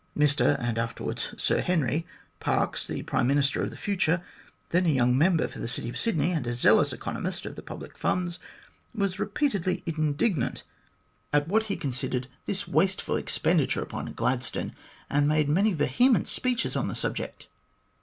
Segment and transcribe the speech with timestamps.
[0.17, 2.07] Mr (afterwards Sir Henry)
[2.39, 4.23] Parkes, the Prime Minister of the future,
[4.69, 7.61] then a young Member for the city of Sydney, and a zealous economist of the
[7.61, 8.39] public funds,
[8.95, 10.63] was repeatedly indignant
[11.31, 14.73] at what he considered tliis wasteful THE GROWTH AND DEVELOPMENT OF GLADSTONE 73' expenditure upon
[14.73, 14.75] Gladstone,
[15.11, 17.47] and made many vehement speeches on the subject.